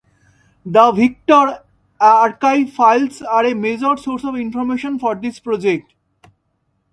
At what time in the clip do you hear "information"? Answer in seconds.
4.35-4.97